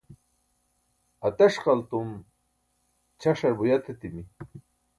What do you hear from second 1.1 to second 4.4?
ateṣqaltum, ćaṣar buyat etimi